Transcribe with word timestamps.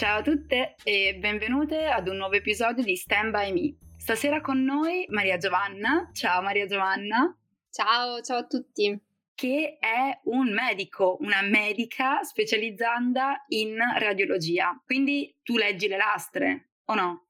Ciao 0.00 0.20
a 0.20 0.22
tutte 0.22 0.76
e 0.82 1.14
benvenute 1.20 1.84
ad 1.84 2.08
un 2.08 2.16
nuovo 2.16 2.32
episodio 2.32 2.82
di 2.82 2.96
Stand 2.96 3.32
By 3.32 3.52
Me. 3.52 3.76
Stasera 3.98 4.40
con 4.40 4.64
noi 4.64 5.04
Maria 5.10 5.36
Giovanna. 5.36 6.08
Ciao 6.14 6.40
Maria 6.40 6.64
Giovanna. 6.64 7.38
Ciao, 7.68 8.22
ciao 8.22 8.38
a 8.38 8.46
tutti. 8.46 8.98
Che 9.34 9.76
è 9.78 10.20
un 10.24 10.54
medico, 10.54 11.18
una 11.20 11.42
medica 11.42 12.22
specializzata 12.22 13.44
in 13.48 13.76
radiologia. 13.98 14.82
Quindi 14.86 15.36
tu 15.42 15.58
leggi 15.58 15.86
le 15.86 15.98
lastre 15.98 16.70
o 16.86 16.94
no? 16.94 17.26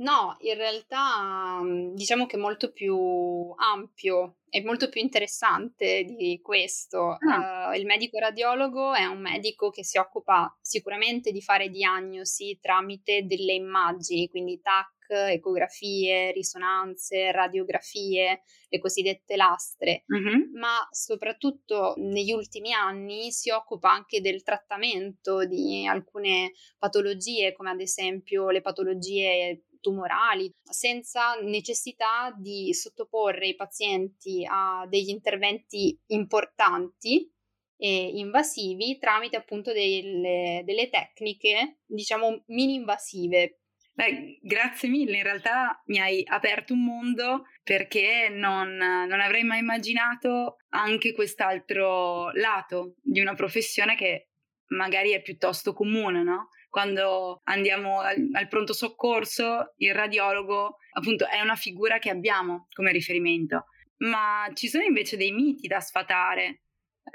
No, 0.00 0.36
in 0.40 0.54
realtà 0.54 1.60
mm, 1.62 1.94
diciamo 1.94 2.24
che 2.26 2.36
è 2.36 2.38
molto 2.38 2.72
più 2.72 3.52
ampio 3.56 4.36
e 4.48 4.62
molto 4.62 4.88
più 4.88 5.00
interessante 5.00 6.04
di 6.04 6.40
questo. 6.42 7.16
Ah. 7.18 7.68
Uh, 7.70 7.76
il 7.78 7.84
medico 7.84 8.18
radiologo 8.18 8.94
è 8.94 9.04
un 9.04 9.20
medico 9.20 9.70
che 9.70 9.84
si 9.84 9.98
occupa 9.98 10.56
sicuramente 10.60 11.32
di 11.32 11.42
fare 11.42 11.68
diagnosi 11.68 12.58
tramite 12.60 13.26
delle 13.26 13.52
immagini, 13.52 14.28
quindi 14.28 14.60
TAC, 14.60 15.10
ecografie, 15.10 16.32
risonanze, 16.32 17.30
radiografie, 17.30 18.42
le 18.68 18.78
cosiddette 18.78 19.36
lastre, 19.36 20.04
Mhm. 20.06 20.50
ma 20.54 20.74
soprattutto 20.90 21.94
negli 21.98 22.32
ultimi 22.32 22.72
anni 22.72 23.32
si 23.32 23.50
occupa 23.50 23.90
anche 23.90 24.20
del 24.20 24.42
trattamento 24.42 25.44
di 25.44 25.86
alcune 25.86 26.52
patologie, 26.78 27.52
come 27.52 27.70
ad 27.70 27.80
esempio 27.80 28.50
le 28.50 28.60
patologie 28.62 29.64
tumorali, 29.80 30.50
senza 30.62 31.34
necessità 31.42 32.34
di 32.38 32.72
sottoporre 32.72 33.48
i 33.48 33.56
pazienti 33.56 34.46
a 34.48 34.86
degli 34.88 35.08
interventi 35.08 35.98
importanti 36.08 37.30
e 37.76 38.10
invasivi 38.18 38.98
tramite 38.98 39.36
appunto 39.36 39.72
delle, 39.72 40.62
delle 40.64 40.90
tecniche, 40.90 41.78
diciamo, 41.86 42.44
mini 42.48 42.74
invasive. 42.74 43.60
Beh, 43.94 44.38
grazie 44.40 44.88
mille, 44.88 45.16
in 45.16 45.22
realtà 45.22 45.82
mi 45.86 45.98
hai 45.98 46.22
aperto 46.26 46.72
un 46.72 46.84
mondo 46.84 47.46
perché 47.62 48.28
non, 48.30 48.76
non 48.76 49.20
avrei 49.20 49.42
mai 49.42 49.58
immaginato 49.58 50.56
anche 50.70 51.12
quest'altro 51.12 52.30
lato 52.32 52.94
di 53.02 53.20
una 53.20 53.34
professione 53.34 53.96
che 53.96 54.28
magari 54.68 55.10
è 55.10 55.20
piuttosto 55.20 55.72
comune, 55.72 56.22
no? 56.22 56.48
Quando 56.70 57.40
andiamo 57.44 58.00
al, 58.00 58.28
al 58.32 58.48
pronto 58.48 58.72
soccorso, 58.72 59.74
il 59.78 59.92
radiologo 59.92 60.76
appunto 60.92 61.26
è 61.26 61.40
una 61.40 61.56
figura 61.56 61.98
che 61.98 62.10
abbiamo 62.10 62.68
come 62.72 62.92
riferimento, 62.92 63.66
ma 63.98 64.48
ci 64.54 64.68
sono 64.68 64.84
invece 64.84 65.16
dei 65.16 65.32
miti 65.32 65.66
da 65.66 65.80
sfatare, 65.80 66.62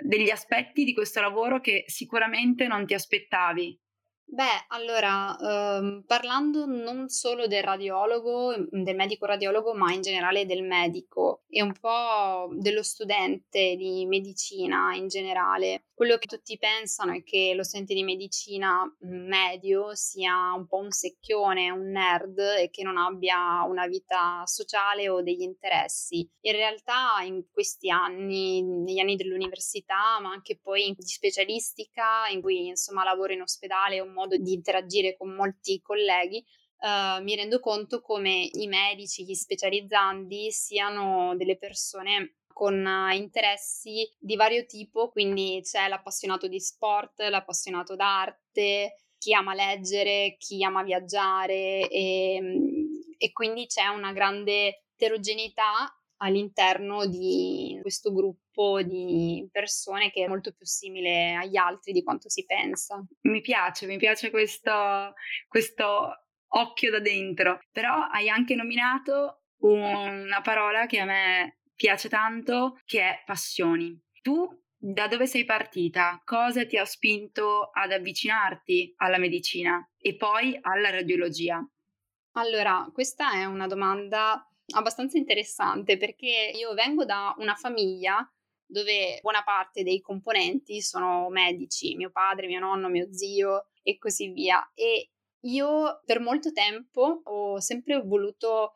degli 0.03 0.29
aspetti 0.29 0.83
di 0.83 0.93
questo 0.93 1.21
lavoro 1.21 1.61
che 1.61 1.85
sicuramente 1.87 2.67
non 2.67 2.85
ti 2.85 2.93
aspettavi. 2.93 3.79
Beh, 4.27 4.65
allora, 4.69 5.37
ehm, 5.39 6.03
parlando 6.05 6.65
non 6.65 7.07
solo 7.09 7.47
del 7.47 7.63
radiologo, 7.63 8.57
mm, 8.57 8.83
del 8.83 8.95
medico 8.95 9.25
radiologo, 9.25 9.73
ma 9.75 9.93
in 9.93 10.01
generale 10.01 10.45
del 10.45 10.63
medico 10.63 11.43
e 11.47 11.61
un 11.61 11.71
po' 11.79 12.49
dello 12.57 12.83
studente 12.83 13.75
di 13.77 14.05
medicina 14.07 14.93
in 14.95 15.07
generale, 15.07 15.85
quello 15.93 16.17
che 16.17 16.27
tutti 16.27 16.57
pensano 16.57 17.13
è 17.13 17.23
che 17.23 17.53
lo 17.55 17.63
studente 17.63 17.93
di 17.93 18.03
medicina 18.03 18.83
mm, 18.83 19.27
medio 19.27 19.95
sia 19.95 20.51
un 20.53 20.65
po' 20.67 20.77
un 20.77 20.91
secchione, 20.91 21.69
un 21.69 21.91
nerd 21.91 22.37
e 22.39 22.69
che 22.71 22.83
non 22.83 22.97
abbia 22.97 23.63
una 23.63 23.85
vita 23.87 24.41
sociale 24.45 25.07
o 25.07 25.21
degli 25.21 25.41
interessi. 25.43 26.27
In 26.41 26.51
realtà 26.53 27.21
in 27.23 27.45
questi 27.51 27.89
anni, 27.89 28.61
negli 28.63 28.99
anni 28.99 29.15
dell'università, 29.15 30.19
ma 30.19 30.31
anche 30.31 30.57
poi 30.61 30.93
di 30.97 31.07
specialistica, 31.07 32.27
in 32.31 32.41
cui 32.41 32.67
insomma 32.67 33.03
lavoro 33.05 33.31
in 33.31 33.41
ospedale 33.41 34.01
o 34.01 34.05
modo 34.15 34.37
di 34.37 34.53
interagire 34.53 35.15
con 35.15 35.35
molti 35.35 35.79
colleghi, 35.81 36.43
uh, 36.79 37.21
mi 37.21 37.35
rendo 37.35 37.59
conto 37.59 38.01
come 38.01 38.49
i 38.51 38.67
medici, 38.67 39.23
gli 39.23 39.35
specializzandi 39.35 40.51
siano 40.51 41.35
delle 41.35 41.57
persone 41.57 42.37
con 42.55 42.87
interessi 43.11 44.09
di 44.17 44.37
vario 44.37 44.65
tipo, 44.65 45.09
quindi 45.09 45.59
c'è 45.61 45.89
l'appassionato 45.89 46.47
di 46.47 46.61
sport, 46.61 47.19
l'appassionato 47.19 47.97
d'arte, 47.97 48.95
chi 49.17 49.33
ama 49.33 49.53
leggere, 49.53 50.37
chi 50.37 50.63
ama 50.63 50.81
viaggiare 50.81 51.89
e, 51.89 52.41
e 53.17 53.31
quindi 53.33 53.65
c'è 53.65 53.87
una 53.87 54.13
grande 54.13 54.83
eterogeneità 54.93 55.93
all'interno 56.17 57.05
di 57.05 57.77
questo 57.81 58.13
gruppo 58.13 58.81
di 58.81 59.47
persone 59.51 60.11
che 60.11 60.23
è 60.23 60.27
molto 60.27 60.53
più 60.53 60.65
simile 60.65 61.35
agli 61.35 61.57
altri 61.57 61.91
di 61.91 62.03
quanto 62.03 62.29
si 62.29 62.45
pensa. 62.45 63.03
Mi 63.21 63.41
piace, 63.41 63.85
mi 63.85 63.97
piace 63.97 64.29
questo, 64.29 65.13
questo 65.47 66.25
occhio 66.47 66.91
da 66.91 66.99
dentro, 66.99 67.59
però 67.71 68.07
hai 68.11 68.29
anche 68.29 68.55
nominato 68.55 69.41
una 69.59 70.41
parola 70.41 70.85
che 70.85 70.99
a 70.99 71.05
me 71.05 71.59
piace 71.75 72.07
tanto, 72.09 72.79
che 72.85 73.01
è 73.01 73.23
passioni. 73.25 73.99
Tu 74.21 74.47
da 74.77 75.07
dove 75.07 75.25
sei 75.25 75.45
partita? 75.45 76.21
Cosa 76.23 76.65
ti 76.65 76.77
ha 76.77 76.85
spinto 76.85 77.69
ad 77.71 77.91
avvicinarti 77.91 78.93
alla 78.97 79.17
medicina 79.17 79.83
e 79.97 80.15
poi 80.15 80.57
alla 80.61 80.91
radiologia? 80.91 81.59
Allora, 82.33 82.87
questa 82.93 83.31
è 83.33 83.45
una 83.45 83.65
domanda 83.65 84.47
abbastanza 84.73 85.17
interessante 85.17 85.97
perché 85.97 86.51
io 86.53 86.73
vengo 86.73 87.05
da 87.05 87.35
una 87.37 87.55
famiglia 87.55 88.27
dove 88.67 89.19
buona 89.21 89.43
parte 89.43 89.83
dei 89.83 90.01
componenti 90.01 90.81
sono 90.81 91.29
medici, 91.29 91.95
mio 91.95 92.09
padre, 92.09 92.47
mio 92.47 92.59
nonno, 92.59 92.89
mio 92.89 93.13
zio 93.13 93.67
e 93.83 93.97
così 93.97 94.29
via. 94.29 94.71
E 94.73 95.11
io 95.41 96.01
per 96.05 96.19
molto 96.19 96.51
tempo 96.51 97.21
ho 97.23 97.59
sempre 97.59 98.01
voluto 98.01 98.75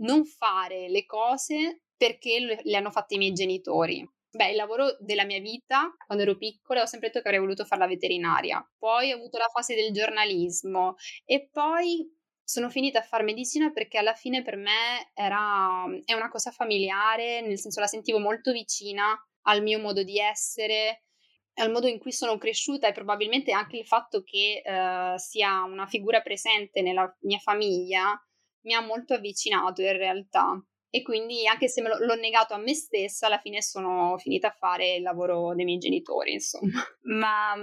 non 0.00 0.24
fare 0.24 0.88
le 0.88 1.06
cose 1.06 1.82
perché 1.96 2.60
le 2.62 2.76
hanno 2.76 2.90
fatte 2.90 3.14
i 3.14 3.18
miei 3.18 3.32
genitori. 3.32 4.08
Beh, 4.32 4.50
il 4.50 4.56
lavoro 4.56 4.96
della 5.00 5.24
mia 5.24 5.40
vita, 5.40 5.92
quando 6.06 6.24
ero 6.24 6.36
piccola, 6.36 6.82
ho 6.82 6.86
sempre 6.86 7.08
detto 7.08 7.20
che 7.20 7.28
avrei 7.28 7.42
voluto 7.42 7.64
fare 7.64 7.80
la 7.80 7.88
veterinaria. 7.88 8.64
Poi 8.78 9.12
ho 9.12 9.16
avuto 9.16 9.38
la 9.38 9.48
fase 9.52 9.74
del 9.74 9.92
giornalismo 9.92 10.94
e 11.24 11.48
poi 11.50 12.08
sono 12.50 12.68
finita 12.68 12.98
a 12.98 13.02
fare 13.02 13.22
medicina 13.22 13.70
perché 13.70 13.96
alla 13.96 14.14
fine 14.14 14.42
per 14.42 14.56
me 14.56 15.12
era 15.14 15.84
è 16.04 16.14
una 16.14 16.28
cosa 16.28 16.50
familiare, 16.50 17.42
nel 17.42 17.60
senso 17.60 17.78
la 17.78 17.86
sentivo 17.86 18.18
molto 18.18 18.50
vicina 18.50 19.16
al 19.42 19.62
mio 19.62 19.78
modo 19.78 20.02
di 20.02 20.18
essere, 20.18 21.04
al 21.54 21.70
modo 21.70 21.86
in 21.86 22.00
cui 22.00 22.10
sono 22.10 22.38
cresciuta 22.38 22.88
e 22.88 22.92
probabilmente 22.92 23.52
anche 23.52 23.76
il 23.76 23.86
fatto 23.86 24.24
che 24.24 24.62
uh, 24.64 25.16
sia 25.16 25.62
una 25.62 25.86
figura 25.86 26.22
presente 26.22 26.82
nella 26.82 27.16
mia 27.20 27.38
famiglia 27.38 28.20
mi 28.62 28.74
ha 28.74 28.80
molto 28.80 29.14
avvicinato 29.14 29.82
in 29.82 29.96
realtà. 29.96 30.60
E 30.92 31.02
quindi 31.02 31.46
anche 31.46 31.68
se 31.68 31.82
lo, 31.82 32.04
l'ho 32.04 32.16
negato 32.16 32.52
a 32.52 32.58
me 32.58 32.74
stessa, 32.74 33.26
alla 33.26 33.38
fine 33.38 33.62
sono 33.62 34.18
finita 34.18 34.48
a 34.48 34.56
fare 34.58 34.96
il 34.96 35.02
lavoro 35.02 35.54
dei 35.54 35.64
miei 35.64 35.78
genitori, 35.78 36.32
insomma. 36.32 36.82
Ma 37.16 37.54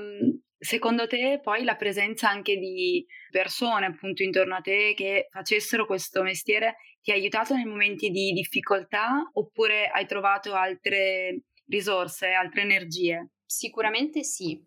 Secondo 0.60 1.06
te 1.06 1.40
poi 1.42 1.64
la 1.64 1.76
presenza 1.76 2.30
anche 2.30 2.58
di 2.58 3.06
persone 3.30 3.86
appunto 3.86 4.24
intorno 4.24 4.56
a 4.56 4.62
te 4.62 4.94
che 4.96 5.28
facessero 5.30 5.86
questo 5.86 6.24
mestiere 6.24 6.78
ti 7.02 7.12
ha 7.12 7.14
aiutato 7.14 7.54
nei 7.54 7.66
momenti 7.66 8.10
di 8.10 8.32
difficoltà 8.32 9.30
oppure 9.34 9.88
hai 9.88 10.08
trovato 10.08 10.54
altre 10.54 11.44
risorse, 11.68 12.32
altre 12.32 12.62
energie? 12.62 13.34
Sicuramente 13.46 14.24
sì, 14.24 14.60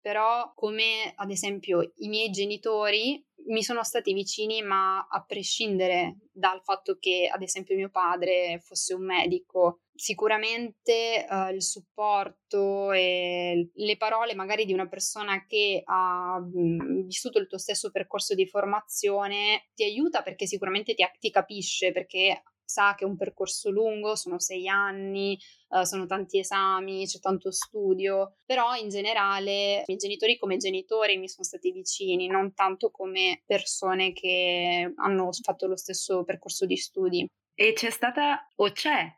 però 0.00 0.52
come 0.54 1.12
ad 1.14 1.30
esempio 1.30 1.92
i 1.96 2.08
miei 2.08 2.30
genitori 2.30 3.22
mi 3.46 3.62
sono 3.62 3.82
stati 3.84 4.12
vicini, 4.14 4.62
ma 4.62 5.06
a 5.06 5.24
prescindere 5.24 6.16
dal 6.32 6.62
fatto 6.62 6.96
che 6.98 7.30
ad 7.30 7.42
esempio 7.42 7.76
mio 7.76 7.90
padre 7.90 8.60
fosse 8.62 8.94
un 8.94 9.04
medico 9.04 9.80
sicuramente 9.94 11.26
uh, 11.28 11.52
il 11.52 11.62
supporto 11.62 12.92
e 12.92 13.70
le 13.72 13.96
parole 13.96 14.34
magari 14.34 14.64
di 14.64 14.72
una 14.72 14.88
persona 14.88 15.46
che 15.46 15.82
ha 15.84 16.38
mh, 16.40 17.04
vissuto 17.04 17.38
il 17.38 17.46
tuo 17.46 17.58
stesso 17.58 17.90
percorso 17.90 18.34
di 18.34 18.46
formazione 18.46 19.68
ti 19.74 19.84
aiuta 19.84 20.22
perché 20.22 20.46
sicuramente 20.46 20.94
ti, 20.94 21.04
ti 21.20 21.30
capisce 21.30 21.92
perché 21.92 22.42
sa 22.64 22.94
che 22.96 23.04
è 23.04 23.06
un 23.06 23.16
percorso 23.16 23.70
lungo, 23.70 24.16
sono 24.16 24.40
sei 24.40 24.66
anni, 24.68 25.38
uh, 25.68 25.84
sono 25.84 26.06
tanti 26.06 26.38
esami, 26.38 27.06
c'è 27.06 27.20
tanto 27.20 27.52
studio, 27.52 28.36
però 28.44 28.74
in 28.74 28.88
generale 28.88 29.80
i 29.80 29.84
miei 29.86 29.98
genitori 29.98 30.38
come 30.38 30.56
genitori 30.56 31.18
mi 31.18 31.28
sono 31.28 31.44
stati 31.44 31.70
vicini, 31.70 32.26
non 32.26 32.54
tanto 32.54 32.90
come 32.90 33.42
persone 33.46 34.12
che 34.12 34.92
hanno 34.96 35.28
fatto 35.42 35.66
lo 35.66 35.76
stesso 35.76 36.24
percorso 36.24 36.66
di 36.66 36.76
studi. 36.76 37.26
E 37.54 37.72
c'è 37.74 37.90
stata 37.90 38.48
o 38.56 38.72
c'è 38.72 39.08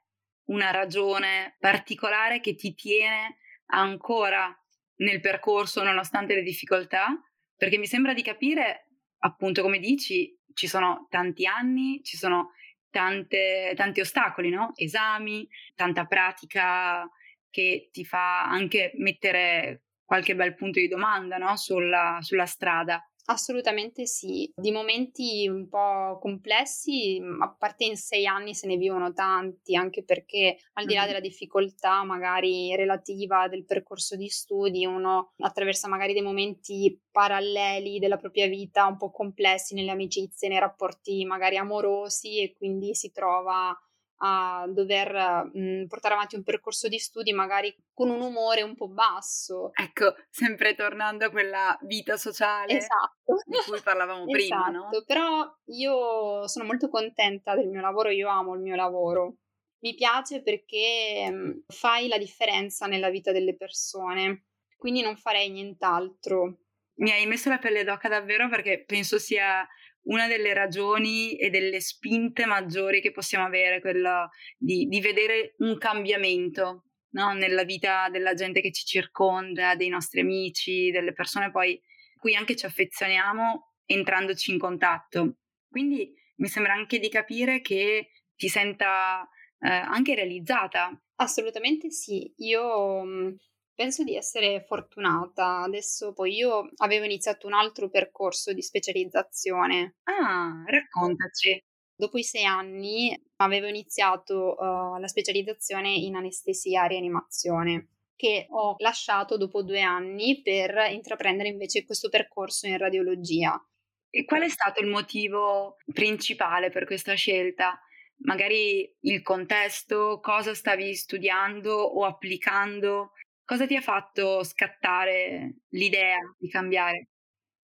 una 0.46 0.70
ragione 0.70 1.56
particolare 1.58 2.40
che 2.40 2.54
ti 2.54 2.75
tiene 2.75 3.38
ancora 3.66 4.54
nel 4.96 5.20
percorso 5.20 5.82
nonostante 5.82 6.34
le 6.34 6.43
difficoltà? 6.43 7.08
Perché 7.56 7.78
mi 7.78 7.87
sembra 7.87 8.12
di 8.12 8.22
capire, 8.22 8.88
appunto, 9.19 9.62
come 9.62 9.78
dici, 9.78 10.38
ci 10.52 10.66
sono 10.66 11.06
tanti 11.10 11.46
anni, 11.46 12.02
ci 12.02 12.16
sono 12.16 12.52
tante, 12.90 13.72
tanti 13.75 14.00
ostacoli, 14.00 14.50
no? 14.50 14.72
Esami, 14.75 15.48
tanta 15.75 16.04
pratica 16.06 17.08
che 17.50 17.88
ti 17.93 18.04
fa 18.04 18.44
anche 18.44 18.93
mettere 18.96 19.84
qualche 20.04 20.34
bel 20.34 20.54
punto 20.54 20.78
di 20.78 20.88
domanda 20.88 21.37
no? 21.37 21.56
sulla, 21.56 22.19
sulla 22.20 22.46
strada. 22.46 23.02
Assolutamente 23.28 24.06
sì, 24.06 24.49
di 24.55 24.70
momenti 24.70 25.49
un 25.49 25.69
po' 25.69 26.17
complessi, 26.20 27.20
a 27.40 27.52
parte 27.58 27.84
in 27.84 27.96
sei 27.96 28.25
anni 28.25 28.55
se 28.55 28.69
ne 28.69 28.76
vivono 28.76 29.12
tanti, 29.12 29.75
anche 29.75 30.05
perché 30.05 30.56
al 30.75 30.87
di 30.87 30.94
là 30.94 31.06
della 31.06 31.19
difficoltà 31.19 32.05
magari 32.05 32.76
relativa 32.76 33.49
del 33.49 33.64
percorso 33.64 34.14
di 34.14 34.28
studi, 34.28 34.87
uno 34.87 35.32
attraversa 35.38 35.88
magari 35.88 36.12
dei 36.12 36.23
momenti 36.23 36.96
paralleli 37.11 37.99
della 37.99 38.17
propria 38.17 38.46
vita 38.46 38.87
un 38.87 38.96
po' 38.96 39.11
complessi 39.11 39.75
nelle 39.75 39.90
amicizie, 39.90 40.46
nei 40.49 40.61
rapporti 40.61 41.25
magari 41.25 41.56
amorosi 41.56 42.40
e 42.40 42.55
quindi 42.56 42.94
si 42.94 43.11
trova 43.11 43.76
a 44.19 44.65
dover 44.69 45.51
mh, 45.53 45.87
portare 45.87 46.15
avanti 46.15 46.37
un 46.37 46.43
percorso 46.43 46.89
di 46.89 46.99
studi 46.99 47.33
magari 47.33 47.75
con 47.93 48.09
un 48.09 48.21
umore 48.21 48.63
un 48.63 48.75
po' 48.75 48.89
basso. 48.89 49.71
Ecco, 49.75 50.15
sempre 50.31 50.75
tornando 50.75 51.27
a 51.27 51.31
quella 51.31 51.77
vita 51.83 52.17
sociale 52.17 52.79
esatto. 52.79 53.43
di 53.45 53.57
cui 53.67 53.81
parlavamo 53.81 54.25
prima, 54.31 54.69
esatto. 54.69 54.71
no? 54.71 55.03
Però 55.05 55.57
io 55.67 56.47
sono 56.47 56.65
molto 56.65 56.89
contenta 56.89 57.55
del 57.55 57.69
mio 57.69 57.81
lavoro, 57.81 58.11
io 58.11 58.29
amo 58.29 58.55
il 58.55 58.61
mio 58.61 58.77
lavoro. 58.77 59.37
Mi 59.81 59.95
piace 59.95 60.43
perché 60.43 61.31
mh, 61.31 61.65
fai 61.69 62.09
la 62.09 62.19
differenza 62.19 62.87
nella 62.87 63.11
vita 63.11 63.33
delle 63.33 63.55
persone, 63.55 64.47
quindi 64.77 65.03
non 65.03 65.17
farei 65.17 65.51
nient'altro. 65.51 66.61
Mi 66.99 67.11
hai 67.11 67.27
messo 67.27 67.51
la 67.51 67.59
pelle 67.59 67.85
d'oca 67.85 68.09
davvero 68.09 68.49
perché 68.49 68.83
penso 68.87 69.19
sia 69.19 69.67
una 70.06 70.26
delle 70.26 70.53
ragioni 70.55 71.37
e 71.37 71.50
delle 71.50 71.81
spinte 71.81 72.47
maggiori 72.47 73.00
che 73.00 73.12
possiamo 73.12 73.44
avere, 73.47 73.81
quella 73.81 74.29
di, 74.56 74.87
di 74.87 75.00
vedere 75.00 75.55
un 75.58 75.79
cambiamento 75.79 76.85
no? 77.11 77.32
nella 77.32 77.64
vita 77.64 78.08
della 78.11 78.35
gente 78.35 78.61
che 78.61 78.73
ci 78.73 78.85
circonda, 78.85 79.75
dei 79.75 79.88
nostri 79.88 80.20
amici, 80.20 80.91
delle 80.91 81.12
persone 81.12 81.50
poi 81.50 81.81
cui 82.19 82.35
anche 82.35 82.56
ci 82.56 82.67
affezioniamo 82.67 83.75
entrandoci 83.85 84.53
in 84.53 84.58
contatto. 84.58 85.38
Quindi 85.69 86.12
mi 86.37 86.49
sembra 86.49 86.75
anche 86.75 86.99
di 86.99 87.08
capire 87.08 87.61
che 87.61 88.11
ti 88.37 88.49
senta 88.49 89.29
eh, 89.61 89.69
anche 89.69 90.14
realizzata. 90.14 90.99
Assolutamente 91.17 91.91
sì, 91.91 92.32
io 92.38 93.05
mm, 93.05 93.29
Penso 93.76 94.05
di 94.05 94.17
essere 94.17 94.64
fortunata. 94.67 95.61
Adesso 95.61 96.14
poi 96.14 96.34
io 96.34 96.70
avevo 96.76 97.05
iniziato 97.05 97.46
un 97.46 97.52
altro 97.52 97.90
percorso 97.90 98.55
di 98.55 98.62
specializzazione. 98.62 99.96
Ah, 100.05 100.64
raccontaci. 100.64 101.62
Dopo 101.94 102.17
i 102.17 102.25
sei 102.25 102.44
anni 102.44 103.14
avevo 103.37 103.67
iniziato 103.67 104.56
uh, 104.58 104.99
la 104.99 105.06
specializzazione 105.06 105.90
in 105.90 106.14
anestesia 106.14 106.84
e 106.84 106.88
rianimazione 106.88 107.88
che 108.17 108.46
ho 108.49 108.76
lasciato 108.78 109.37
dopo 109.37 109.62
due 109.62 109.82
anni 109.82 110.40
per 110.40 110.75
intraprendere 110.90 111.50
invece 111.50 111.84
questo 111.84 112.08
percorso 112.08 112.67
in 112.67 112.79
radiologia. 112.79 113.62
E 114.08 114.25
qual 114.25 114.40
è 114.40 114.49
stato 114.49 114.81
il 114.81 114.88
motivo 114.88 115.76
principale 115.93 116.70
per 116.70 116.87
questa 116.87 117.12
scelta? 117.12 117.79
Magari 118.20 118.90
il 119.00 119.20
contesto, 119.20 120.19
cosa 120.22 120.55
stavi 120.55 120.94
studiando 120.94 121.75
o 121.75 122.06
applicando 122.06 123.12
Cosa 123.46 123.64
ti 123.66 123.76
ha 123.76 123.81
fatto 123.81 124.43
scattare 124.43 125.58
l'idea 125.69 126.16
di 126.37 126.48
cambiare? 126.48 127.10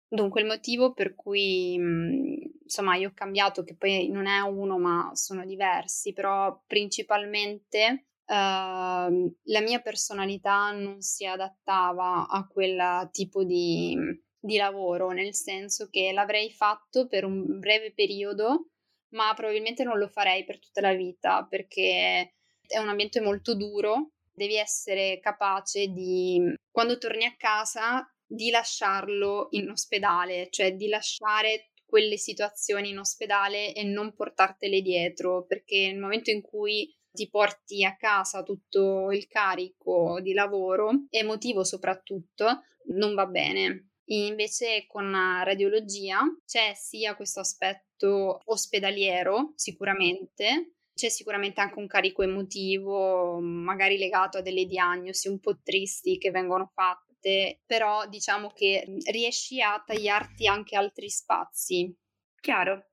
Dunque, 0.08 0.40
il 0.42 0.48
motivo 0.48 0.94
per 0.94 1.16
cui 1.16 1.78
mhmm, 1.78 2.36
insomma 2.64 2.96
io 2.96 3.10
ho 3.10 3.14
cambiato, 3.14 3.64
che 3.66 3.76
poi 3.76 4.08
non 4.10 4.26
è 4.26 4.40
uno, 4.40 4.80
ma 4.80 5.12
sono 5.16 5.46
diversi, 5.46 6.14
però 6.14 6.62
principalmente 6.66 8.06
uh, 8.26 8.34
la 8.34 9.62
mia 9.62 9.82
personalità 9.82 10.72
non 10.72 11.02
si 11.02 11.26
adattava 11.26 12.28
a 12.30 12.48
quel 12.48 13.10
tipo 13.12 13.44
di, 13.44 13.98
di 14.40 14.56
lavoro, 14.58 15.10
nel 15.12 15.34
senso 15.36 15.90
che 15.90 16.14
l'avrei 16.14 16.52
fatto 16.52 17.08
per 17.08 17.26
un 17.26 17.60
breve 17.60 17.94
periodo, 17.94 18.70
ma 19.10 19.34
probabilmente 19.36 19.84
non 19.84 19.98
lo 19.98 20.08
farei 20.08 20.46
per 20.46 20.58
tutta 20.60 20.80
la 20.80 20.94
vita 20.94 21.46
perché 21.50 22.36
è 22.66 22.78
un 22.80 22.88
ambiente 22.90 23.20
molto 23.22 23.56
duro 23.56 24.12
devi 24.36 24.56
essere 24.58 25.20
capace 25.20 25.88
di, 25.88 26.54
quando 26.70 26.98
torni 26.98 27.26
a 27.26 27.36
casa, 27.38 28.08
di 28.28 28.50
lasciarlo 28.50 29.48
in 29.52 29.70
ospedale, 29.70 30.48
cioè 30.50 30.74
di 30.74 30.88
lasciare 30.88 31.72
quelle 31.86 32.18
situazioni 32.18 32.90
in 32.90 33.00
ospedale 33.00 33.74
e 33.74 33.84
non 33.84 34.14
portartele 34.14 34.82
dietro, 34.82 35.46
perché 35.46 35.88
nel 35.88 36.00
momento 36.00 36.32
in 36.32 36.42
cui 36.42 36.94
ti 37.12 37.30
porti 37.30 37.86
a 37.86 37.96
casa 37.96 38.44
tutto 38.44 39.12
il 39.12 39.28
carico 39.28 40.20
di 40.22 40.34
lavoro, 40.34 41.06
emotivo 41.10 41.64
soprattutto, 41.64 42.64
non 42.88 43.16
va 43.16 43.26
bene. 43.26 43.92
Invece 44.10 44.86
con 44.86 45.10
la 45.10 45.42
radiologia 45.44 46.22
c'è 46.46 46.74
sia 46.76 47.16
questo 47.16 47.40
aspetto 47.40 48.40
ospedaliero 48.46 49.54
sicuramente, 49.56 50.75
c'è 50.96 51.10
sicuramente 51.10 51.60
anche 51.60 51.78
un 51.78 51.88
carico 51.88 52.24
emotivo, 52.24 53.40
magari 53.42 53.98
legato 53.98 54.38
a 54.38 54.42
delle 54.42 54.66
diagnosi 54.66 55.28
un 55.28 55.40
po' 55.40 55.60
tristi 55.62 56.18
che 56.18 56.32
vengono 56.32 56.72
fatte, 56.74 57.60
però 57.66 58.08
diciamo 58.08 58.50
che 58.52 58.86
riesci 59.12 59.62
a 59.62 59.84
tagliarti 59.86 60.48
anche 60.48 60.78
altri 60.78 61.10
spazi. 61.10 61.94
Chiaro. 62.40 62.92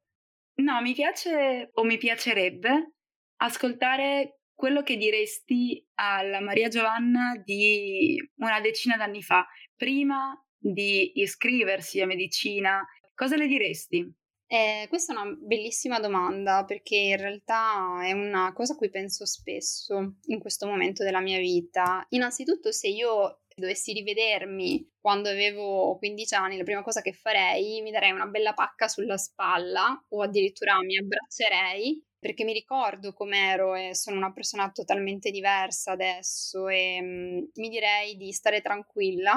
No, 0.54 0.82
mi 0.82 0.94
piace 0.94 1.70
o 1.72 1.84
mi 1.84 1.96
piacerebbe 1.96 2.94
ascoltare 3.36 4.40
quello 4.52 4.82
che 4.82 4.96
diresti 4.96 5.84
alla 5.94 6.40
Maria 6.40 6.68
Giovanna 6.68 7.40
di 7.44 8.16
una 8.36 8.60
decina 8.60 8.96
d'anni 8.96 9.22
fa, 9.22 9.46
prima 9.76 10.34
di 10.58 11.20
iscriversi 11.20 12.00
a 12.00 12.06
medicina. 12.06 12.84
Cosa 13.14 13.36
le 13.36 13.46
diresti? 13.46 14.12
Eh, 14.52 14.84
questa 14.90 15.14
è 15.14 15.16
una 15.16 15.34
bellissima 15.34 15.98
domanda 15.98 16.66
perché 16.66 16.94
in 16.94 17.16
realtà 17.16 18.04
è 18.04 18.12
una 18.12 18.52
cosa 18.52 18.74
a 18.74 18.76
cui 18.76 18.90
penso 18.90 19.24
spesso 19.24 20.16
in 20.26 20.40
questo 20.40 20.66
momento 20.66 21.02
della 21.02 21.20
mia 21.22 21.38
vita. 21.38 22.04
Innanzitutto, 22.10 22.70
se 22.70 22.88
io 22.88 23.44
dovessi 23.56 23.94
rivedermi 23.94 24.90
quando 25.00 25.30
avevo 25.30 25.96
15 25.96 26.34
anni, 26.34 26.58
la 26.58 26.64
prima 26.64 26.82
cosa 26.82 27.00
che 27.00 27.14
farei 27.14 27.80
mi 27.80 27.90
darei 27.90 28.10
una 28.10 28.26
bella 28.26 28.52
pacca 28.52 28.88
sulla 28.88 29.16
spalla 29.16 30.04
o 30.10 30.20
addirittura 30.20 30.82
mi 30.82 30.98
abbraccerei 30.98 32.04
perché 32.18 32.44
mi 32.44 32.52
ricordo 32.52 33.14
com'ero 33.14 33.74
e 33.74 33.94
sono 33.94 34.18
una 34.18 34.34
persona 34.34 34.70
totalmente 34.70 35.30
diversa 35.30 35.92
adesso 35.92 36.68
e 36.68 37.00
mm, 37.00 37.38
mi 37.54 37.70
direi 37.70 38.18
di 38.18 38.30
stare 38.32 38.60
tranquilla, 38.60 39.34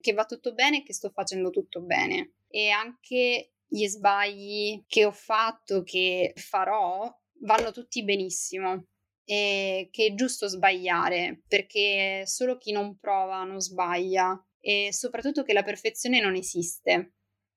che 0.00 0.12
va 0.12 0.24
tutto 0.26 0.54
bene 0.54 0.78
e 0.78 0.82
che 0.84 0.92
sto 0.92 1.10
facendo 1.10 1.50
tutto 1.50 1.80
bene. 1.80 2.34
E 2.46 2.68
anche 2.68 3.53
gli 3.74 3.88
sbagli 3.88 4.84
che 4.86 5.04
ho 5.04 5.10
fatto, 5.10 5.82
che 5.82 6.32
farò, 6.36 7.12
vanno 7.40 7.72
tutti 7.72 8.04
benissimo 8.04 8.86
e 9.24 9.88
che 9.90 10.06
è 10.06 10.14
giusto 10.14 10.46
sbagliare 10.46 11.42
perché 11.48 12.22
solo 12.24 12.56
chi 12.56 12.70
non 12.70 12.98
prova 12.98 13.42
non 13.42 13.60
sbaglia 13.60 14.40
e 14.60 14.92
soprattutto 14.92 15.42
che 15.42 15.52
la 15.52 15.64
perfezione 15.64 16.20
non 16.20 16.36
esiste. 16.36 17.14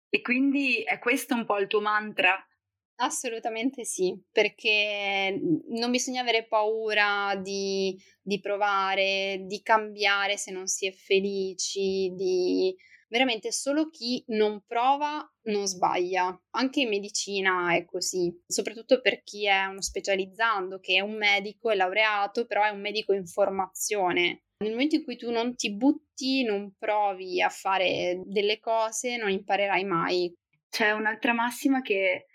E 0.10 0.22
quindi 0.22 0.82
è 0.82 0.98
questo 0.98 1.36
un 1.36 1.46
po' 1.46 1.60
il 1.60 1.68
tuo 1.68 1.82
mantra? 1.82 2.36
Assolutamente 3.00 3.86
sì, 3.86 4.20
perché 4.32 5.40
non 5.70 5.92
bisogna 5.92 6.22
avere 6.22 6.48
paura 6.48 7.36
di, 7.36 7.96
di 8.20 8.40
provare, 8.40 9.44
di 9.46 9.62
cambiare 9.62 10.36
se 10.36 10.50
non 10.50 10.66
si 10.66 10.88
è 10.88 10.92
felici, 10.92 12.12
di 12.16 12.76
veramente 13.08 13.52
solo 13.52 13.90
chi 13.90 14.24
non 14.28 14.62
prova 14.66 15.26
non 15.44 15.66
sbaglia. 15.66 16.38
Anche 16.52 16.82
in 16.82 16.90
medicina 16.90 17.76
è 17.76 17.86
così, 17.86 18.34
soprattutto 18.46 19.02
per 19.02 19.24
chi 19.24 19.48
è 19.48 19.66
uno 19.66 19.82
specializzando, 19.82 20.80
che 20.80 20.96
è 20.96 21.00
un 21.00 21.16
medico, 21.16 21.70
è 21.70 21.76
laureato, 21.76 22.46
però 22.46 22.64
è 22.64 22.70
un 22.70 22.82
medico 22.82 23.14
in 23.14 23.26
formazione. 23.26 24.44
Nel 24.60 24.72
momento 24.72 24.96
in 24.96 25.04
cui 25.04 25.18
tu 25.18 25.30
non 25.32 25.56
ti 25.56 25.74
butti, 25.74 26.44
non 26.44 26.74
provi 26.78 27.42
a 27.42 27.50
fare 27.50 28.22
delle 28.26 28.60
cose, 28.60 29.18
non 29.18 29.30
imparerai 29.30 29.84
mai. 29.84 30.34
C'è 30.70 30.92
un'altra 30.92 31.34
massima 31.34 31.82
che 31.82 32.26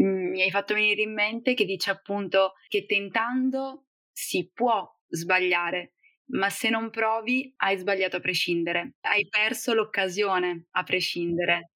mm, 0.00 0.30
mi 0.30 0.42
hai 0.42 0.50
fatto 0.50 0.74
venire 0.74 1.02
in 1.02 1.12
mente 1.12 1.54
che 1.54 1.64
dice 1.64 1.90
appunto 1.90 2.52
che 2.68 2.86
tentando 2.86 3.86
si 4.12 4.48
può 4.52 4.88
sbagliare, 5.08 5.94
ma 6.26 6.48
se 6.50 6.68
non 6.70 6.90
provi 6.90 7.52
hai 7.58 7.76
sbagliato 7.76 8.16
a 8.16 8.20
prescindere, 8.20 8.94
hai 9.02 9.26
perso 9.28 9.74
l'occasione 9.74 10.66
a 10.72 10.82
prescindere. 10.82 11.70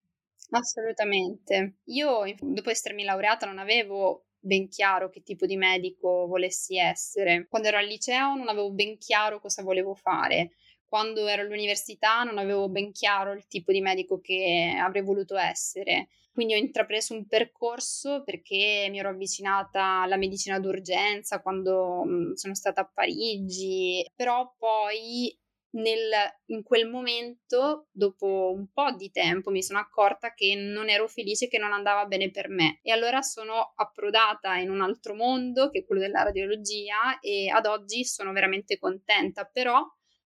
Assolutamente. 0.50 1.79
Io 1.87 2.23
dopo 2.38 2.71
essermi 2.71 3.05
laureata 3.05 3.47
non 3.47 3.59
avevo 3.59 4.26
ben 4.38 4.69
chiaro 4.69 5.11
che 5.11 5.23
tipo 5.23 5.45
di 5.47 5.57
medico 5.57 6.26
volessi 6.29 6.79
essere. 6.79 7.47
Quando 7.49 7.69
ero 7.69 7.79
al 7.79 7.87
liceo 7.87 8.35
non 8.37 8.49
avevo 8.49 8.71
ben 8.71 8.97
chiaro 8.99 9.41
cosa 9.41 9.62
volevo 9.62 9.95
fare. 9.95 10.50
Quando 10.88 11.26
ero 11.26 11.43
all'università 11.43 12.23
non 12.23 12.38
avevo 12.38 12.69
ben 12.69 12.93
chiaro 12.93 13.33
il 13.33 13.47
tipo 13.47 13.73
di 13.73 13.81
medico 13.81 14.21
che 14.21 14.76
avrei 14.81 15.02
voluto 15.02 15.37
essere. 15.37 16.09
Quindi 16.33 16.55
ho 16.55 16.59
intrapreso 16.59 17.14
un 17.14 17.26
percorso 17.26 18.23
perché 18.23 18.88
mi 18.90 18.99
ero 18.99 19.09
avvicinata 19.09 20.02
alla 20.02 20.16
medicina 20.16 20.59
d'urgenza 20.61 21.40
quando 21.40 22.05
mh, 22.05 22.33
sono 22.35 22.55
stata 22.55 22.83
a 22.83 22.90
Parigi, 22.93 24.07
però 24.14 24.55
poi 24.59 25.35
nel, 25.71 26.11
in 26.47 26.62
quel 26.62 26.88
momento, 26.88 27.88
dopo 27.90 28.52
un 28.55 28.69
po' 28.73 28.93
di 28.93 29.11
tempo, 29.11 29.50
mi 29.50 29.62
sono 29.62 29.78
accorta 29.78 30.33
che 30.35 30.55
non 30.55 30.88
ero 30.88 31.07
felice, 31.09 31.49
che 31.49 31.59
non 31.59 31.73
andava 31.73 32.07
bene 32.07 32.31
per 32.31 32.49
me. 32.49 32.78
E 32.83 32.93
allora 32.93 33.21
sono 33.23 33.73
approdata 33.76 34.57
in 34.57 34.71
un 34.71 34.81
altro 34.81 35.14
mondo, 35.14 35.69
che 35.71 35.81
è 35.81 35.85
quello 35.85 36.00
della 36.00 36.23
radiologia, 36.23 37.19
e 37.21 37.50
ad 37.50 37.66
oggi 37.66 38.05
sono 38.05 38.33
veramente 38.33 38.78
contenta. 38.78 39.45
Però 39.45 39.83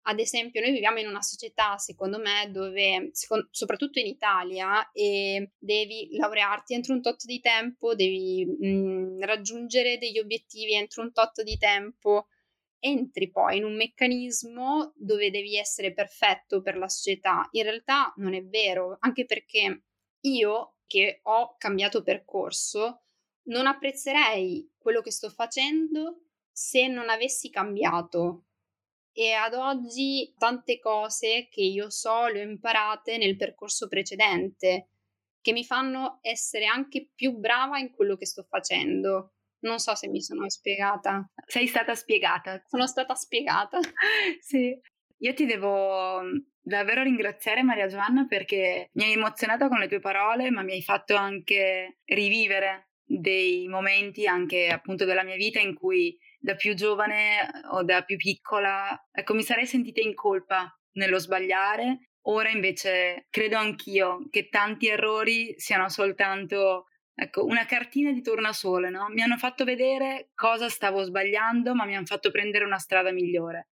ad 0.09 0.19
esempio, 0.19 0.61
noi 0.61 0.71
viviamo 0.71 0.99
in 0.99 1.07
una 1.07 1.21
società, 1.21 1.77
secondo 1.77 2.17
me, 2.17 2.49
dove, 2.49 3.11
soprattutto 3.51 3.99
in 3.99 4.05
Italia, 4.05 4.89
e 4.91 5.51
devi 5.57 6.07
laurearti 6.11 6.73
entro 6.73 6.93
un 6.93 7.01
tot 7.01 7.25
di 7.25 7.41
tempo, 7.41 7.93
devi 7.93 8.45
mh, 8.45 8.67
mm, 8.67 9.21
raggiungere 9.23 9.97
degli 9.97 10.17
obiettivi 10.17 10.73
entro 10.75 11.01
un 11.03 11.11
tot 11.11 11.41
di 11.43 11.57
tempo, 11.57 12.27
entri 12.79 13.29
poi 13.29 13.57
in 13.57 13.65
un 13.65 13.75
meccanismo 13.75 14.93
dove 14.95 15.29
devi 15.29 15.57
essere 15.57 15.91
perfetto 15.93 16.61
per 16.61 16.77
la 16.77 16.87
società. 16.87 17.45
In 17.51 17.63
realtà 17.63 18.13
non 18.15 18.33
è 18.33 18.43
vero, 18.45 18.95
anche 19.01 19.25
perché 19.25 19.83
io 20.21 20.75
che 20.87 21.19
ho 21.23 21.55
cambiato 21.57 22.01
percorso, 22.01 23.01
non 23.47 23.67
apprezzerei 23.67 24.71
quello 24.77 25.01
che 25.01 25.11
sto 25.11 25.29
facendo 25.29 26.21
se 26.49 26.87
non 26.87 27.09
avessi 27.09 27.49
cambiato 27.49 28.46
e 29.17 29.33
ad 29.33 29.55
oggi 29.55 30.31
tante 30.37 30.77
cose 30.77 31.47
che 31.49 31.61
io 31.61 31.89
so 31.89 32.27
le 32.27 32.41
ho 32.41 32.47
imparate 32.47 33.17
nel 33.17 33.35
percorso 33.35 33.87
precedente 33.87 34.89
che 35.41 35.53
mi 35.53 35.65
fanno 35.65 36.19
essere 36.21 36.65
anche 36.65 37.09
più 37.15 37.31
brava 37.31 37.79
in 37.79 37.89
quello 37.89 38.15
che 38.15 38.27
sto 38.27 38.45
facendo. 38.47 39.33
Non 39.61 39.79
so 39.79 39.95
se 39.95 40.07
mi 40.07 40.21
sono 40.21 40.47
spiegata. 40.49 41.27
Sei 41.47 41.65
stata 41.65 41.95
spiegata. 41.95 42.61
Sono 42.67 42.85
stata 42.85 43.15
spiegata. 43.15 43.79
sì. 44.39 44.79
Io 45.21 45.33
ti 45.33 45.47
devo 45.47 46.21
mm, 46.21 46.37
davvero 46.61 47.01
ringraziare 47.01 47.63
Maria 47.63 47.87
Giovanna 47.87 48.27
perché 48.27 48.91
mi 48.93 49.05
hai 49.05 49.13
emozionata 49.13 49.67
con 49.67 49.79
le 49.79 49.87
tue 49.87 49.99
parole, 49.99 50.51
ma 50.51 50.61
mi 50.61 50.73
hai 50.73 50.83
fatto 50.83 51.15
anche 51.15 52.01
rivivere 52.05 52.89
dei 53.03 53.67
momenti 53.67 54.27
anche 54.27 54.67
appunto 54.67 55.05
della 55.05 55.23
mia 55.23 55.37
vita 55.37 55.59
in 55.59 55.73
cui 55.73 56.15
da 56.47 56.55
più 56.55 56.75
giovane 56.75 57.49
o 57.71 57.83
da 57.83 58.03
più 58.03 58.15
piccola, 58.15 58.97
ecco, 59.11 59.33
mi 59.33 59.43
sarei 59.43 59.67
sentita 59.67 59.99
in 59.99 60.13
colpa 60.13 60.73
nello 60.93 61.19
sbagliare. 61.19 62.11
Ora 62.27 62.49
invece 62.49 63.27
credo 63.29 63.57
anch'io 63.57 64.27
che 64.29 64.47
tanti 64.47 64.87
errori 64.87 65.55
siano 65.57 65.89
soltanto 65.89 66.85
ecco, 67.13 67.43
una 67.43 67.65
cartina 67.65 68.13
di 68.13 68.21
tornasole, 68.21 68.89
no? 68.89 69.09
Mi 69.09 69.21
hanno 69.21 69.35
fatto 69.35 69.65
vedere 69.65 70.29
cosa 70.35 70.69
stavo 70.69 71.03
sbagliando, 71.03 71.75
ma 71.75 71.83
mi 71.83 71.97
hanno 71.97 72.05
fatto 72.05 72.31
prendere 72.31 72.63
una 72.63 72.79
strada 72.79 73.11
migliore. 73.11 73.67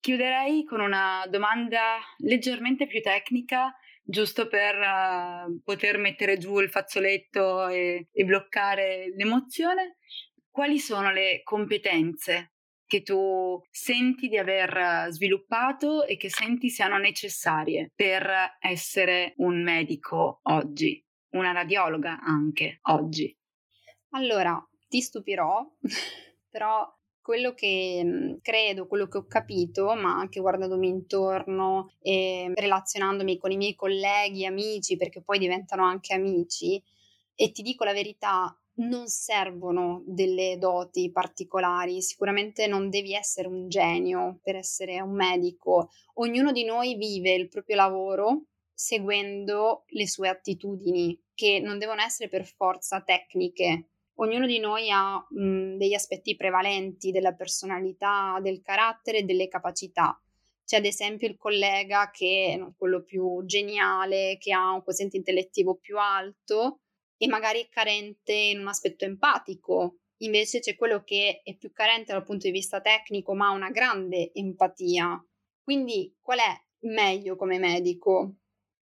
Chiuderei 0.00 0.64
con 0.64 0.80
una 0.80 1.24
domanda 1.28 1.98
leggermente 2.18 2.88
più 2.88 3.00
tecnica, 3.02 3.72
giusto 4.02 4.48
per 4.48 4.74
uh, 4.76 5.60
poter 5.62 5.98
mettere 5.98 6.38
giù 6.38 6.58
il 6.58 6.70
fazzoletto 6.70 7.68
e, 7.68 8.08
e 8.12 8.24
bloccare 8.24 9.12
l'emozione 9.16 9.98
quali 10.56 10.78
sono 10.78 11.12
le 11.12 11.42
competenze 11.44 12.52
che 12.86 13.02
tu 13.02 13.60
senti 13.70 14.26
di 14.26 14.38
aver 14.38 15.12
sviluppato 15.12 16.06
e 16.06 16.16
che 16.16 16.30
senti 16.30 16.70
siano 16.70 16.96
necessarie 16.96 17.92
per 17.94 18.56
essere 18.58 19.34
un 19.36 19.62
medico 19.62 20.40
oggi, 20.44 21.04
una 21.32 21.52
radiologa 21.52 22.20
anche 22.22 22.78
oggi? 22.84 23.36
Allora, 24.12 24.58
ti 24.88 25.02
stupirò, 25.02 25.62
però 26.48 26.90
quello 27.20 27.52
che 27.52 28.00
mhmm, 28.02 28.38
credo, 28.40 28.86
quello 28.86 29.08
che 29.08 29.18
ho 29.18 29.26
capito, 29.26 29.94
ma 29.94 30.16
anche 30.16 30.40
guardandomi 30.40 30.88
intorno 30.88 31.92
e 32.00 32.50
relazionandomi 32.54 33.36
con 33.36 33.50
i 33.50 33.58
miei 33.58 33.74
colleghi, 33.74 34.46
amici, 34.46 34.96
perché 34.96 35.20
poi 35.20 35.38
diventano 35.38 35.84
anche 35.84 36.14
amici, 36.14 36.82
e 37.34 37.52
ti 37.52 37.60
dico 37.60 37.84
la 37.84 37.92
verità, 37.92 38.58
non 38.76 39.08
servono 39.08 40.02
delle 40.06 40.58
doti 40.58 41.10
particolari, 41.10 42.02
sicuramente 42.02 42.66
non 42.66 42.90
devi 42.90 43.14
essere 43.14 43.48
un 43.48 43.68
genio 43.68 44.40
per 44.42 44.56
essere 44.56 45.00
un 45.00 45.14
medico, 45.14 45.90
ognuno 46.14 46.52
di 46.52 46.64
noi 46.64 46.94
vive 46.96 47.34
il 47.34 47.48
proprio 47.48 47.76
lavoro 47.76 48.42
seguendo 48.76 49.84
le 49.88 50.06
sue 50.06 50.28
attitudini, 50.28 51.18
che 51.34 51.60
non 51.60 51.78
devono 51.78 52.02
essere 52.02 52.28
per 52.28 52.44
forza 52.44 53.00
tecniche. 53.00 53.88
Ognuno 54.16 54.46
di 54.46 54.58
noi 54.58 54.90
ha 54.90 55.16
mh, 55.16 55.76
degli 55.76 55.94
aspetti 55.94 56.36
prevalenti 56.36 57.10
della 57.10 57.32
personalità, 57.32 58.38
del 58.42 58.60
carattere 58.60 59.18
e 59.18 59.22
delle 59.22 59.48
capacità. 59.48 60.20
C'è 60.64 60.76
ad 60.76 60.84
esempio 60.84 61.26
il 61.28 61.36
collega 61.38 62.10
che 62.10 62.58
è 62.58 62.72
quello 62.76 63.02
più 63.02 63.42
geniale, 63.46 64.36
che 64.38 64.52
ha 64.52 64.72
un 64.72 64.82
quoziente 64.82 65.16
intellettivo 65.16 65.76
più 65.76 65.98
alto, 65.98 66.80
e 67.16 67.26
magari 67.26 67.62
è 67.62 67.68
carente 67.68 68.32
in 68.32 68.60
un 68.60 68.68
aspetto 68.68 69.04
empatico. 69.04 69.98
Invece 70.18 70.60
c'è 70.60 70.76
quello 70.76 71.02
che 71.04 71.42
è 71.44 71.56
più 71.56 71.72
carente 71.72 72.12
dal 72.12 72.24
punto 72.24 72.46
di 72.46 72.52
vista 72.52 72.80
tecnico, 72.80 73.34
ma 73.34 73.48
ha 73.48 73.52
una 73.52 73.70
grande 73.70 74.32
empatia. 74.32 75.22
Quindi 75.62 76.14
qual 76.20 76.38
è 76.38 76.64
meglio 76.86 77.36
come 77.36 77.58
medico? 77.58 78.36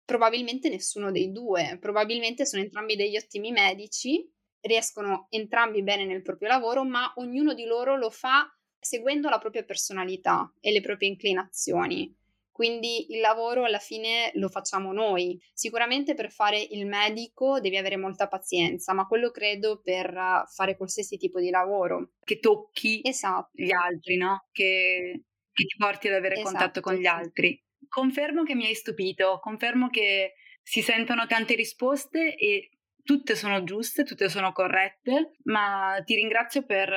Probabilmente 0.04 0.70
nessuno 0.70 1.10
dei 1.10 1.32
due, 1.32 1.76
probabilmente 1.80 2.46
sono 2.46 2.62
entrambi 2.62 2.96
degli 2.96 3.16
ottimi 3.16 3.50
medici, 3.50 4.26
riescono 4.60 5.26
entrambi 5.28 5.82
bene 5.82 6.06
nel 6.06 6.22
proprio 6.22 6.48
lavoro, 6.48 6.84
ma 6.84 7.12
ognuno 7.16 7.52
di 7.52 7.64
loro 7.64 7.96
lo 7.96 8.10
fa 8.10 8.50
seguendo 8.78 9.28
la 9.28 9.38
propria 9.38 9.64
personalità 9.64 10.50
e 10.60 10.72
le 10.72 10.80
proprie 10.80 11.08
inclinazioni. 11.08 12.14
Quindi 12.58 13.12
il 13.12 13.20
lavoro 13.20 13.62
alla 13.62 13.78
fine 13.78 14.32
lo 14.34 14.48
facciamo 14.48 14.92
noi. 14.92 15.40
Sicuramente 15.52 16.14
per 16.14 16.32
fare 16.32 16.60
il 16.60 16.86
medico 16.86 17.60
devi 17.60 17.76
avere 17.76 17.96
molta 17.96 18.26
pazienza, 18.26 18.92
ma 18.94 19.06
quello 19.06 19.30
credo 19.30 19.80
per 19.80 20.42
fare 20.52 20.76
qualsiasi 20.76 21.18
tipo 21.18 21.38
di 21.38 21.50
lavoro. 21.50 22.14
Che 22.18 22.40
tocchi 22.40 23.00
esatto. 23.04 23.50
gli 23.52 23.70
altri, 23.70 24.16
no? 24.16 24.48
Che, 24.50 25.22
che 25.52 25.64
ti 25.66 25.76
porti 25.78 26.08
ad 26.08 26.14
avere 26.14 26.34
esatto, 26.34 26.50
contatto 26.50 26.80
con 26.80 26.94
gli 26.94 27.06
altri. 27.06 27.64
Confermo 27.86 28.42
che 28.42 28.56
mi 28.56 28.66
hai 28.66 28.74
stupito, 28.74 29.38
confermo 29.40 29.88
che 29.88 30.32
si 30.60 30.82
sentono 30.82 31.28
tante 31.28 31.54
risposte 31.54 32.34
e 32.34 32.70
tutte 33.08 33.36
sono 33.36 33.64
giuste, 33.64 34.04
tutte 34.04 34.28
sono 34.28 34.52
corrette, 34.52 35.30
ma 35.44 35.98
ti 36.04 36.14
ringrazio 36.14 36.66
per, 36.66 36.92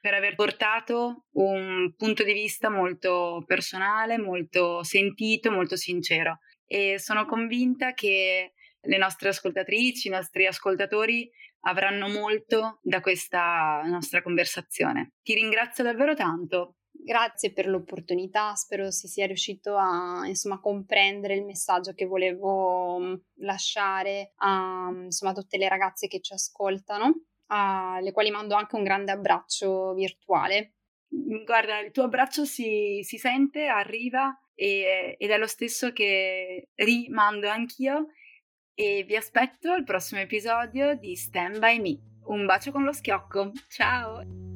per, 0.00 0.14
aver 0.14 0.36
portato 0.36 1.24
un 1.32 1.92
punto 1.96 2.22
di 2.22 2.32
vista 2.32 2.70
molto 2.70 3.42
personale, 3.44 4.16
molto 4.16 4.84
sentito, 4.84 5.50
molto 5.50 5.74
sincero. 5.74 6.38
E 6.66 7.00
sono 7.00 7.26
convinta 7.26 7.94
che 7.94 8.52
le 8.80 8.96
nostre 8.96 9.30
ascoltatrici, 9.30 10.06
i 10.06 10.12
nostri 10.12 10.46
ascoltatori 10.46 11.28
avranno 11.62 12.06
molto 12.06 12.78
da 12.80 13.00
questa 13.00 13.82
nostra 13.86 14.22
conversazione. 14.22 15.14
Ti 15.20 15.34
ringrazio 15.34 15.82
davvero 15.82 16.14
tanto. 16.14 16.76
Grazie 17.02 17.52
per 17.52 17.66
l'opportunità, 17.66 18.54
spero 18.54 18.90
si 18.90 19.08
sia 19.08 19.26
riuscito 19.26 19.76
a 19.76 20.26
insomma, 20.26 20.60
comprendere 20.60 21.34
il 21.34 21.44
messaggio 21.44 21.92
che 21.92 22.04
volevo 22.04 22.98
mm, 23.00 23.14
lasciare 23.40 24.32
a 24.36 24.90
insomma, 25.04 25.32
tutte 25.32 25.56
le 25.56 25.68
ragazze 25.68 26.08
che 26.08 26.20
ci 26.20 26.32
ascoltano, 26.32 27.24
alle 27.46 28.12
quali 28.12 28.30
mando 28.30 28.54
anche 28.54 28.76
un 28.76 28.84
grande 28.84 29.12
abbraccio 29.12 29.94
virtuale. 29.94 30.74
Mm, 31.14 31.44
guarda, 31.44 31.80
il 31.80 31.90
tuo 31.90 32.04
abbraccio 32.04 32.44
si, 32.44 33.00
si 33.02 33.18
sente, 33.18 33.66
arriva 33.66 34.38
e, 34.54 35.16
ed 35.18 35.30
è 35.30 35.38
lo 35.38 35.46
stesso 35.46 35.92
che 35.92 36.68
rimando 36.74 37.48
anch'io 37.48 38.08
e 38.74 39.04
vi 39.04 39.16
aspetto 39.16 39.72
al 39.72 39.84
prossimo 39.84 40.20
episodio 40.20 40.94
di 40.94 41.16
Stand 41.16 41.58
By 41.58 41.80
Me. 41.80 41.98
Un 42.24 42.46
bacio 42.46 42.70
con 42.70 42.84
lo 42.84 42.92
schiocco, 42.92 43.52
ciao! 43.68 44.49